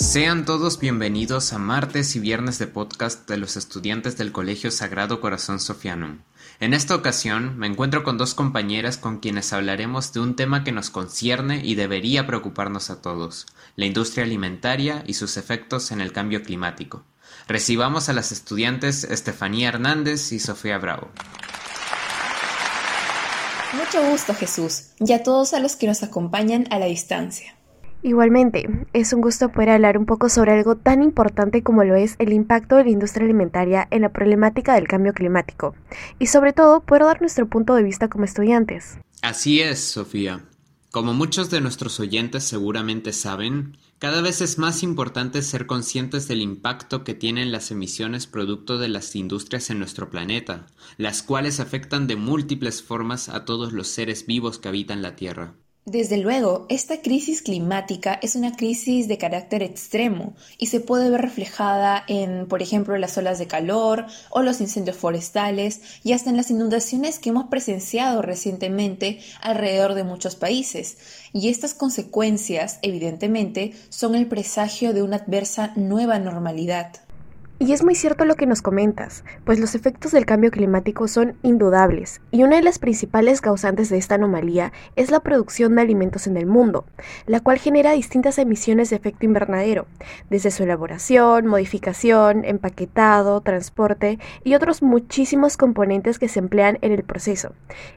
[0.00, 5.20] Sean todos bienvenidos a martes y viernes de podcast de los estudiantes del Colegio Sagrado
[5.20, 6.22] Corazón Sofianum.
[6.58, 10.72] En esta ocasión me encuentro con dos compañeras con quienes hablaremos de un tema que
[10.72, 16.12] nos concierne y debería preocuparnos a todos, la industria alimentaria y sus efectos en el
[16.12, 17.04] cambio climático.
[17.46, 21.10] Recibamos a las estudiantes Estefanía Hernández y Sofía Bravo.
[23.74, 27.59] Mucho gusto Jesús y a todos a los que nos acompañan a la distancia.
[28.02, 32.16] Igualmente, es un gusto poder hablar un poco sobre algo tan importante como lo es
[32.18, 35.74] el impacto de la industria alimentaria en la problemática del cambio climático
[36.18, 38.98] y sobre todo poder dar nuestro punto de vista como estudiantes.
[39.20, 40.46] Así es, Sofía.
[40.90, 46.40] Como muchos de nuestros oyentes seguramente saben, cada vez es más importante ser conscientes del
[46.40, 52.06] impacto que tienen las emisiones producto de las industrias en nuestro planeta, las cuales afectan
[52.06, 55.54] de múltiples formas a todos los seres vivos que habitan la Tierra.
[55.92, 61.20] Desde luego, esta crisis climática es una crisis de carácter extremo y se puede ver
[61.20, 66.36] reflejada en, por ejemplo, las olas de calor o los incendios forestales y hasta en
[66.36, 70.96] las inundaciones que hemos presenciado recientemente alrededor de muchos países.
[71.32, 77.00] Y estas consecuencias, evidentemente, son el presagio de una adversa nueva normalidad.
[77.62, 81.36] Y es muy cierto lo que nos comentas, pues los efectos del cambio climático son
[81.42, 86.26] indudables, y una de las principales causantes de esta anomalía es la producción de alimentos
[86.26, 86.86] en el mundo,
[87.26, 89.86] la cual genera distintas emisiones de efecto invernadero,
[90.30, 97.04] desde su elaboración, modificación, empaquetado, transporte y otros muchísimos componentes que se emplean en el
[97.04, 97.52] proceso.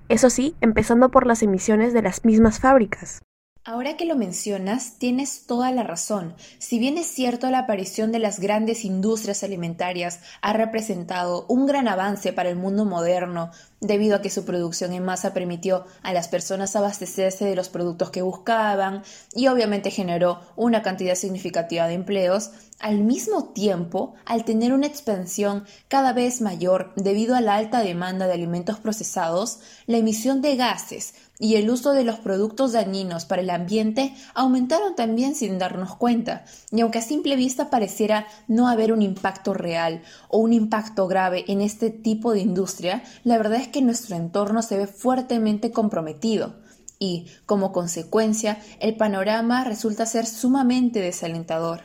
[0.09, 3.21] Eso sí, empezando por las emisiones de las mismas fábricas.
[3.65, 6.35] Ahora que lo mencionas, tienes toda la razón.
[6.59, 11.87] Si bien es cierto la aparición de las grandes industrias alimentarias ha representado un gran
[11.87, 16.27] avance para el mundo moderno, debido a que su producción en masa permitió a las
[16.27, 22.51] personas abastecerse de los productos que buscaban y obviamente generó una cantidad significativa de empleos,
[22.79, 28.27] al mismo tiempo, al tener una expansión cada vez mayor debido a la alta demanda
[28.27, 33.41] de alimentos procesados, la emisión de gases y el uso de los productos dañinos para
[33.41, 38.93] el ambiente aumentaron también sin darnos cuenta, y aunque a simple vista pareciera no haber
[38.93, 43.67] un impacto real o un impacto grave en este tipo de industria, la verdad es
[43.67, 46.61] que nuestro entorno se ve fuertemente comprometido
[46.99, 51.81] y, como consecuencia, el panorama resulta ser sumamente desalentador.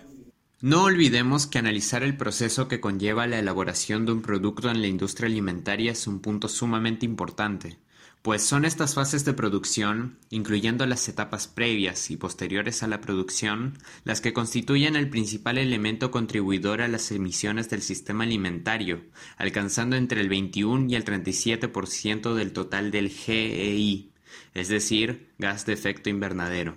[0.60, 4.88] No olvidemos que analizar el proceso que conlleva la elaboración de un producto en la
[4.88, 7.78] industria alimentaria es un punto sumamente importante,
[8.22, 13.78] pues son estas fases de producción, incluyendo las etapas previas y posteriores a la producción,
[14.04, 19.04] las que constituyen el principal elemento contribuidor a las emisiones del sistema alimentario,
[19.36, 24.12] alcanzando entre el 21 y el 37% del total del GEI,
[24.54, 26.76] es decir, gas de efecto invernadero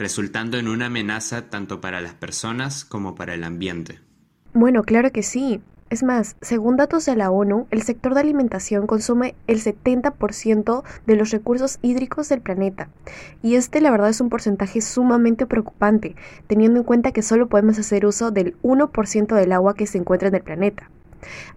[0.00, 4.00] resultando en una amenaza tanto para las personas como para el ambiente.
[4.54, 5.60] Bueno, claro que sí.
[5.90, 11.16] Es más, según datos de la ONU, el sector de alimentación consume el 70% de
[11.16, 12.88] los recursos hídricos del planeta.
[13.42, 16.14] Y este la verdad es un porcentaje sumamente preocupante,
[16.46, 20.28] teniendo en cuenta que solo podemos hacer uso del 1% del agua que se encuentra
[20.28, 20.88] en el planeta.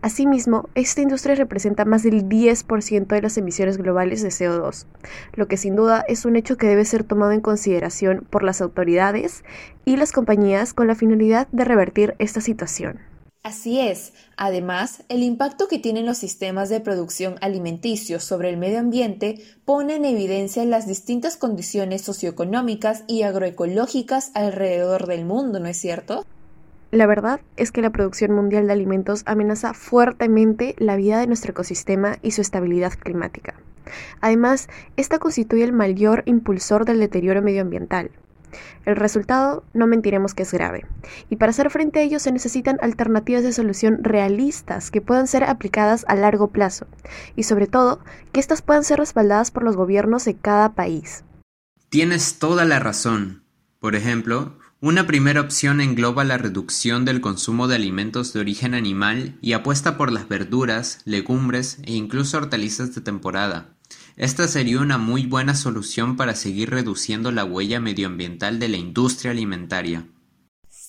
[0.01, 4.87] Asimismo, esta industria representa más del 10% de las emisiones globales de CO2,
[5.35, 8.61] lo que sin duda es un hecho que debe ser tomado en consideración por las
[8.61, 9.43] autoridades
[9.85, 13.12] y las compañías con la finalidad de revertir esta situación.
[13.43, 14.13] Así es.
[14.37, 19.97] Además, el impacto que tienen los sistemas de producción alimenticios sobre el medio ambiente pone
[19.97, 26.25] en evidencia las distintas condiciones socioeconómicas y agroecológicas alrededor del mundo, ¿no es cierto?
[26.91, 31.51] La verdad es que la producción mundial de alimentos amenaza fuertemente la vida de nuestro
[31.51, 33.55] ecosistema y su estabilidad climática.
[34.21, 38.11] Además, esta constituye el mayor impulsor del deterioro medioambiental.
[38.85, 40.85] El resultado, no mentiremos que es grave,
[41.29, 45.43] y para hacer frente a ello se necesitan alternativas de solución realistas que puedan ser
[45.43, 46.87] aplicadas a largo plazo,
[47.35, 47.99] y sobre todo,
[48.31, 51.23] que éstas puedan ser respaldadas por los gobiernos de cada país.
[51.89, 53.43] Tienes toda la razón.
[53.79, 59.37] Por ejemplo, una primera opción engloba la reducción del consumo de alimentos de origen animal
[59.41, 63.72] y apuesta por las verduras, legumbres e incluso hortalizas de temporada.
[64.15, 69.31] Esta sería una muy buena solución para seguir reduciendo la huella medioambiental de la industria
[69.31, 70.05] alimentaria.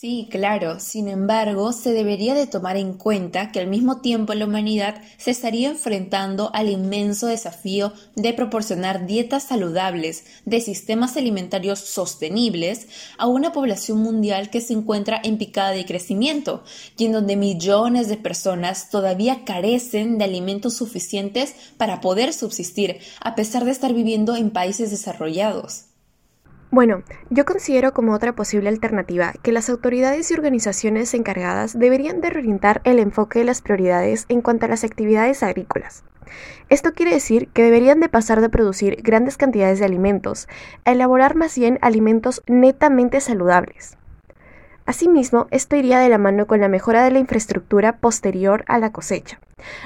[0.04, 0.80] Sí, claro.
[0.80, 5.30] Sin embargo, se debería de tomar en cuenta que al mismo tiempo la humanidad se
[5.30, 12.86] estaría enfrentando al inmenso desafío de proporcionar dietas saludables, de sistemas alimentarios sostenibles
[13.16, 16.64] a una población mundial que se encuentra en picada de crecimiento
[16.98, 23.34] y en donde millones de personas todavía carecen de alimentos suficientes para poder subsistir, a
[23.34, 25.93] pesar de estar viviendo en países desarrollados.
[26.74, 32.30] Bueno, yo considero como otra posible alternativa que las autoridades y organizaciones encargadas deberían de
[32.30, 36.02] reorientar el enfoque de las prioridades en cuanto a las actividades agrícolas.
[36.70, 40.48] Esto quiere decir que deberían de pasar de producir grandes cantidades de alimentos
[40.84, 43.96] a elaborar más bien alimentos netamente saludables.
[44.84, 48.90] Asimismo, esto iría de la mano con la mejora de la infraestructura posterior a la
[48.90, 49.38] cosecha,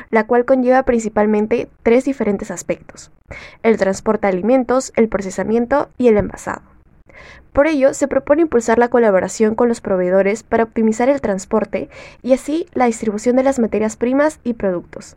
[0.08, 3.12] la cual conlleva principalmente tres diferentes aspectos,
[3.62, 6.77] el transporte de alimentos, el procesamiento y el envasado.
[7.52, 11.88] Por ello, se propone impulsar la colaboración con los proveedores para optimizar el transporte
[12.22, 15.16] y así la distribución de las materias primas y productos.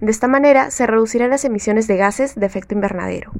[0.00, 3.32] De esta manera, se reducirán las emisiones de gases de efecto invernadero.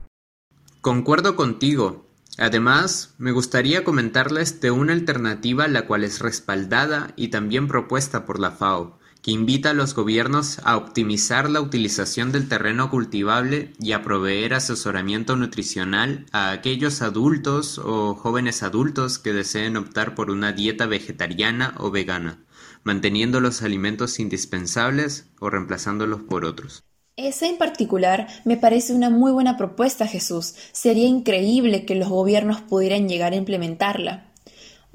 [0.81, 2.05] Concuerdo contigo.
[2.37, 8.41] Además, me gustaría comentarles de una alternativa la cual es respaldada y también propuesta por
[8.41, 13.93] la FAO, que invita a los gobiernos a optimizar la utilización del terreno cultivable y
[13.93, 20.53] a proveer asesoramiento nutricional a aquellos adultos o jóvenes adultos que deseen optar por una
[20.53, 22.44] dieta vegetariana o vegana,
[22.82, 26.85] manteniendo los alimentos indispensables o reemplazándolos por otros.
[27.17, 30.55] Esa en particular me parece una muy buena propuesta, Jesús.
[30.73, 34.34] Sería increíble que los gobiernos pudieran llegar a implementarla.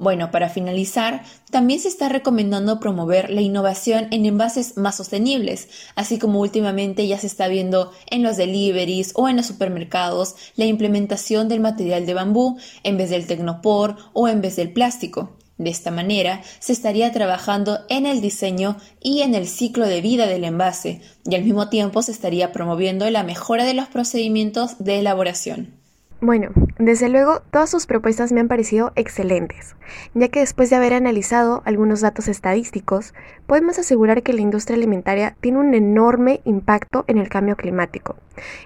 [0.00, 6.18] Bueno, para finalizar, también se está recomendando promover la innovación en envases más sostenibles, así
[6.18, 11.48] como últimamente ya se está viendo en los deliveries o en los supermercados la implementación
[11.48, 15.36] del material de bambú en vez del tecnopor o en vez del plástico.
[15.58, 20.26] De esta manera, se estaría trabajando en el diseño y en el ciclo de vida
[20.26, 25.00] del envase, y al mismo tiempo se estaría promoviendo la mejora de los procedimientos de
[25.00, 25.79] elaboración.
[26.22, 29.74] Bueno, desde luego todas sus propuestas me han parecido excelentes,
[30.12, 33.14] ya que después de haber analizado algunos datos estadísticos,
[33.46, 38.16] podemos asegurar que la industria alimentaria tiene un enorme impacto en el cambio climático,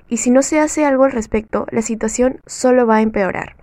[0.09, 3.55] y si no se hace algo al respecto, la situación solo va a empeorar.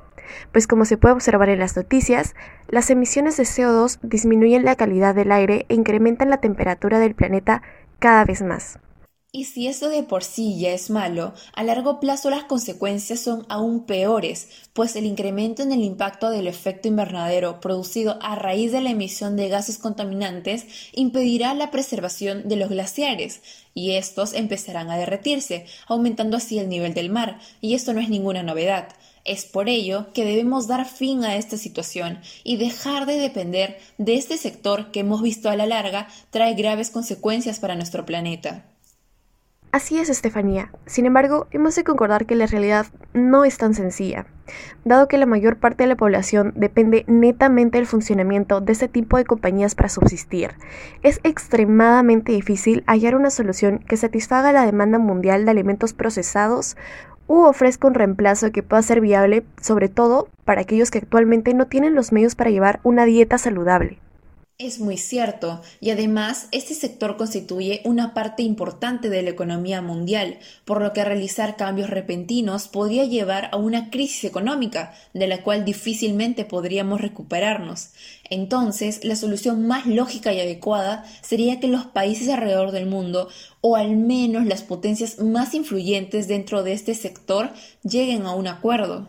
[0.53, 2.33] Pues como se puede observar en las noticias,
[2.69, 7.61] las emisiones de CO2 disminuyen la calidad del aire e incrementan la temperatura del planeta
[7.99, 8.79] cada vez más.
[9.33, 13.45] Y si eso de por sí ya es malo, a largo plazo las consecuencias son
[13.47, 18.81] aún peores, pues el incremento en el impacto del efecto invernadero producido a raíz de
[18.81, 23.41] la emisión de gases contaminantes impedirá la preservación de los glaciares,
[23.73, 28.09] y estos empezarán a derretirse, aumentando así el nivel del mar, y esto no es
[28.09, 28.89] ninguna novedad.
[29.23, 34.15] Es por ello que debemos dar fin a esta situación y dejar de depender de
[34.15, 38.70] este sector que hemos visto a la larga trae graves consecuencias para nuestro planeta.
[39.71, 40.69] Así es, Estefanía.
[40.85, 44.25] Sin embargo, hemos de concordar que la realidad no es tan sencilla,
[44.83, 49.15] dado que la mayor parte de la población depende netamente del funcionamiento de este tipo
[49.15, 50.55] de compañías para subsistir.
[51.03, 56.75] Es extremadamente difícil hallar una solución que satisfaga la demanda mundial de alimentos procesados
[57.27, 61.67] u ofrezca un reemplazo que pueda ser viable, sobre todo para aquellos que actualmente no
[61.67, 63.99] tienen los medios para llevar una dieta saludable.
[64.63, 70.37] Es muy cierto, y además este sector constituye una parte importante de la economía mundial,
[70.65, 75.65] por lo que realizar cambios repentinos podría llevar a una crisis económica, de la cual
[75.65, 77.89] difícilmente podríamos recuperarnos.
[78.29, 83.29] Entonces, la solución más lógica y adecuada sería que los países alrededor del mundo,
[83.61, 87.49] o al menos las potencias más influyentes dentro de este sector,
[87.81, 89.07] lleguen a un acuerdo.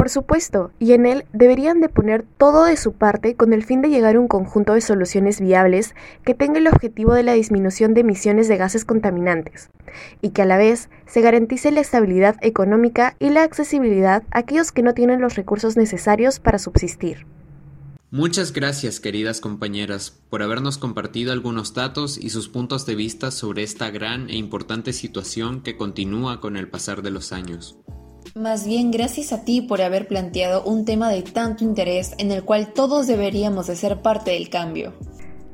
[0.00, 3.82] Por supuesto, y en él deberían de poner todo de su parte con el fin
[3.82, 7.92] de llegar a un conjunto de soluciones viables que tenga el objetivo de la disminución
[7.92, 9.68] de emisiones de gases contaminantes,
[10.22, 14.72] y que a la vez se garantice la estabilidad económica y la accesibilidad a aquellos
[14.72, 17.26] que no tienen los recursos necesarios para subsistir.
[18.10, 23.64] Muchas gracias, queridas compañeras, por habernos compartido algunos datos y sus puntos de vista sobre
[23.64, 27.76] esta gran e importante situación que continúa con el pasar de los años.
[28.34, 32.44] Más bien gracias a ti por haber planteado un tema de tanto interés en el
[32.44, 34.92] cual todos deberíamos de ser parte del cambio.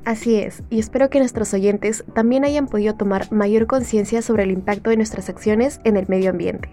[0.04, 4.50] Así es, y espero que nuestros oyentes también hayan podido tomar mayor conciencia sobre el
[4.50, 6.68] impacto de nuestras acciones en el medio ambiente.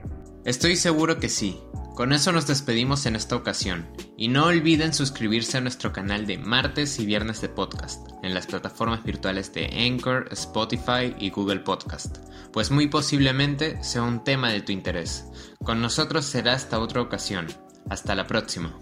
[0.45, 1.57] Estoy seguro que sí.
[1.95, 6.39] Con eso nos despedimos en esta ocasión, y no olviden suscribirse a nuestro canal de
[6.39, 12.17] martes y viernes de podcast, en las plataformas virtuales de Anchor, Spotify y Google Podcast,
[12.51, 15.25] pues muy posiblemente sea un tema de tu interés.
[15.63, 17.47] Con nosotros será hasta otra ocasión.
[17.89, 18.73] Hasta la próxima.